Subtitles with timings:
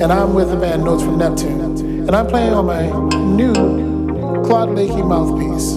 [0.00, 1.60] and I'm with the band Notes from Neptune,
[2.08, 2.86] and I'm playing on my
[3.18, 3.52] new
[4.44, 5.74] Claude Lakey mouthpiece.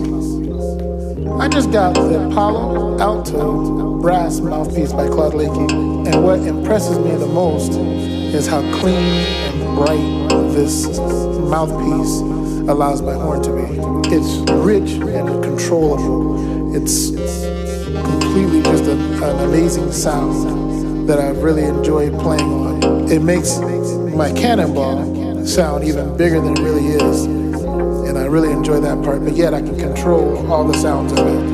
[1.42, 7.12] I just got the Palo Alto brass mouthpiece by Claude Lakey, and what impresses me
[7.16, 12.22] the most is how clean and bright this mouthpiece
[12.70, 14.16] allows my horn to be.
[14.16, 16.74] It's rich and controllable.
[16.74, 20.67] It's completely just a, an amazing sound
[21.08, 23.10] that I really enjoy playing on.
[23.10, 23.58] It makes
[24.14, 27.24] my cannonball sound even bigger than it really is.
[27.24, 31.20] And I really enjoy that part, but yet I can control all the sounds of
[31.20, 31.47] it.